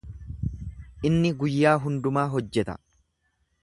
Inni 1.11 1.33
guyyaa 1.43 1.77
hundumaa 1.87 2.27
hojjeta. 2.37 2.81